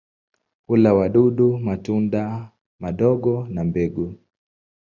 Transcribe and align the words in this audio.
Hula 0.67 0.93
wadudu, 0.93 1.57
matunda 1.57 2.51
madogo 2.79 3.47
na 3.49 3.63
mbegu. 3.63 4.13